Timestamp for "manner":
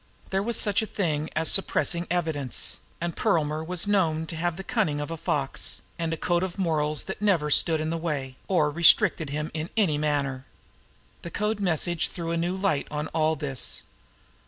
9.99-10.47